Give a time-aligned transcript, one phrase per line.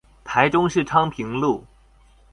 [0.23, 1.63] 台中市昌平路